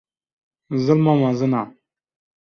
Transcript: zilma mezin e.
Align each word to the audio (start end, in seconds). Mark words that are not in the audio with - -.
zilma 0.83 1.13
mezin 1.21 1.51
e. 1.63 1.63